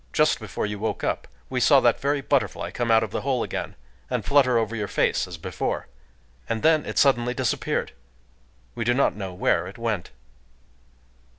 Just 0.13 0.39
before 0.39 0.65
you 0.65 0.79
woke 0.79 1.03
up, 1.03 1.27
we 1.47 1.59
saw 1.59 1.79
that 1.79 1.99
very 1.99 2.21
butterfly 2.21 2.71
come 2.71 2.89
out 2.89 3.03
of 3.03 3.11
the 3.11 3.21
hole 3.21 3.43
again, 3.43 3.75
and 4.09 4.25
flutter 4.25 4.57
over 4.57 4.75
your 4.75 4.87
face 4.87 5.27
as 5.27 5.37
before. 5.37 5.85
And 6.49 6.63
then 6.63 6.87
it 6.87 6.97
suddenly 6.97 7.35
disappeared: 7.35 7.91
we 8.73 8.83
do 8.83 8.95
not 8.95 9.15
know 9.15 9.31
where 9.31 9.67
it 9.67 9.77
went." 9.77 10.09